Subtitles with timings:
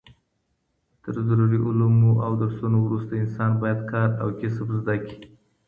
[1.03, 5.17] تر ضروري علومو او درسونو وروسته انسان بايد کار او کسب زده کړي